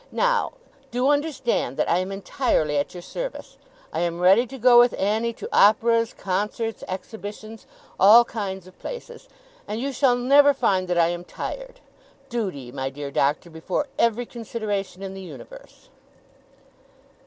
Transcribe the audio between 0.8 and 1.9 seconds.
do understand that